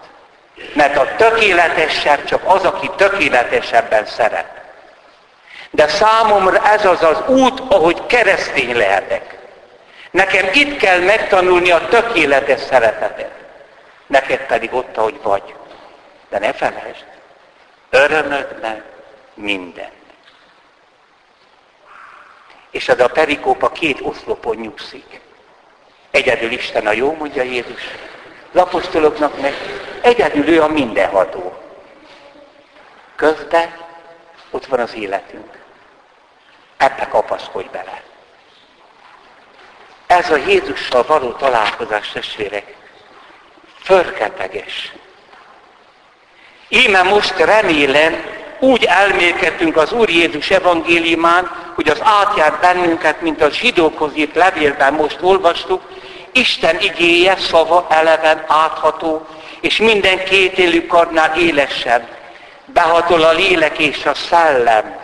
Mert 0.74 0.96
a 0.96 1.14
tökéletesebb 1.16 2.24
csak 2.24 2.40
az, 2.44 2.64
aki 2.64 2.90
tökéletesebben 2.96 4.06
szeret. 4.06 4.46
De 5.70 5.88
számomra 5.88 6.68
ez 6.68 6.84
az 6.84 7.02
az 7.02 7.22
út, 7.26 7.60
ahogy 7.68 8.06
keresztény 8.06 8.76
lehetek. 8.76 9.38
Nekem 10.10 10.48
itt 10.52 10.76
kell 10.76 10.98
megtanulni 10.98 11.70
a 11.70 11.88
tökéletes 11.88 12.60
szeretetet. 12.60 13.32
Neked 14.06 14.46
pedig 14.46 14.74
ott, 14.74 14.96
ahogy 14.96 15.20
vagy. 15.22 15.54
De 16.28 16.38
ne 16.38 16.52
felejtsd, 16.52 17.04
örömödben 17.90 18.84
minden. 19.34 19.90
És 22.70 22.88
ez 22.88 23.00
a 23.00 23.08
perikópa 23.08 23.68
két 23.68 24.00
oszlopon 24.00 24.56
nyugszik. 24.56 25.22
Egyedül 26.14 26.50
Isten 26.52 26.86
a 26.86 26.92
jó, 26.92 27.12
mondja 27.18 27.42
Jézus. 27.42 27.82
Az 28.52 28.60
apostoloknak 28.60 29.40
meg 29.40 29.54
egyedül 30.00 30.48
ő 30.48 30.62
a 30.62 30.68
mindenható. 30.68 31.62
Közben 33.16 33.74
ott 34.50 34.66
van 34.66 34.80
az 34.80 34.94
életünk. 34.94 35.58
Ebbe 36.76 37.08
kapaszkodj 37.08 37.68
bele. 37.72 38.02
Ez 40.06 40.30
a 40.30 40.36
Jézussal 40.36 41.02
való 41.02 41.30
találkozás, 41.32 42.08
testvérek, 42.08 42.74
förketeges. 43.78 44.92
Íme 46.68 47.02
most 47.02 47.38
remélem, 47.38 48.24
úgy 48.58 48.84
elmélkedtünk 48.84 49.76
az 49.76 49.92
Úr 49.92 50.08
Jézus 50.08 50.50
evangéliumán, 50.50 51.72
hogy 51.74 51.88
az 51.88 52.00
átjár 52.02 52.58
bennünket, 52.60 53.20
mint 53.20 53.42
a 53.42 53.50
zsidókhoz 53.50 54.16
írt 54.16 54.34
levélben 54.34 54.94
most 54.94 55.18
olvastuk, 55.20 55.82
Isten 56.36 56.80
igéje, 56.80 57.36
szava 57.36 57.86
eleven 57.90 58.44
átható, 58.46 59.26
és 59.60 59.76
minden 59.76 60.24
kétélű 60.24 60.86
karnál 60.86 61.38
élesebb. 61.38 62.02
Behatol 62.66 63.22
a 63.22 63.32
lélek 63.32 63.78
és 63.78 64.04
a 64.04 64.14
szellem, 64.14 64.96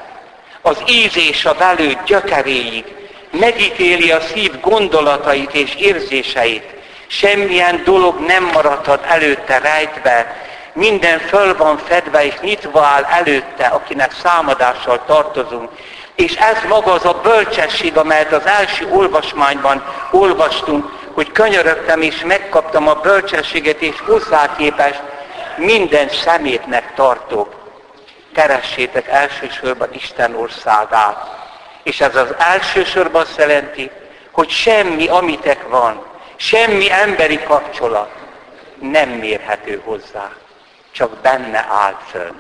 az 0.63 0.83
íz 0.87 1.17
és 1.17 1.45
a 1.45 1.55
velő 1.55 1.99
gyökeréig, 2.07 2.85
megítéli 3.31 4.11
a 4.11 4.21
szív 4.21 4.61
gondolatait 4.61 5.55
és 5.55 5.75
érzéseit, 5.75 6.65
semmilyen 7.07 7.83
dolog 7.85 8.19
nem 8.19 8.45
maradhat 8.53 9.05
előtte 9.05 9.59
rejtve, 9.59 10.37
minden 10.73 11.19
föl 11.19 11.57
van 11.57 11.79
fedve 11.79 12.25
és 12.25 12.35
nyitva 12.41 12.81
áll 12.81 13.03
előtte, 13.03 13.67
akinek 13.67 14.13
számadással 14.23 15.05
tartozunk. 15.07 15.71
És 16.15 16.35
ez 16.35 16.57
maga 16.69 16.93
az 16.93 17.05
a 17.05 17.21
bölcsesség, 17.23 17.97
amelyet 17.97 18.33
az 18.33 18.47
első 18.47 18.89
olvasmányban 18.91 19.85
olvastunk, 20.11 21.00
hogy 21.21 21.33
könyörögtem 21.33 22.03
és 22.03 22.25
megkaptam 22.25 22.89
a 22.89 22.95
bölcsességet, 22.95 23.81
és 23.81 24.01
hozzá 24.01 24.57
képest 24.57 25.03
minden 25.57 26.09
szemétnek 26.09 26.95
tartok. 26.95 27.55
Keressétek 28.35 29.09
elsősorban 29.09 29.89
Isten 29.93 30.35
országát. 30.35 31.17
És 31.83 32.01
ez 32.01 32.17
az 32.17 32.35
elsősorban 32.39 33.23
azt 33.23 33.39
jelenti, 33.39 33.91
hogy 34.31 34.51
semmi, 34.51 35.09
amitek 35.09 35.69
van, 35.69 36.05
semmi 36.37 36.91
emberi 36.91 37.43
kapcsolat 37.43 38.11
nem 38.79 39.09
mérhető 39.09 39.83
hozzá 39.85 40.31
csak 40.91 41.11
benne 41.11 41.67
áll 41.69 41.97
fönn. 42.11 42.37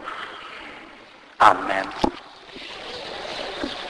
Amen. 1.38 1.92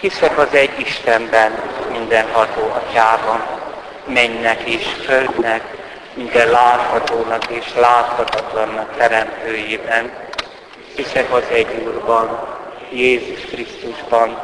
Hiszek 0.00 0.38
az 0.38 0.55
egy 0.55 0.79
Istenben, 0.79 1.53
mindenható 1.90 2.70
atyában, 2.70 3.68
mennek 4.12 4.61
és 4.68 4.87
földnek, 5.05 5.62
minden 6.14 6.51
láthatónak 6.51 7.46
és 7.51 7.75
láthatatlannak 7.75 8.96
teremtőjében, 8.96 10.11
Hiszek 10.94 11.33
az 11.33 11.44
egy 11.53 11.83
Úrban, 11.85 12.49
Jézus 12.92 13.40
Krisztusban, 13.40 14.38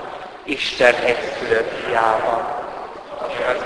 Isten 0.44 0.94
egyszülött 0.94 1.72
fiában, 1.84 2.48
aki 3.18 3.42
az 3.42 3.62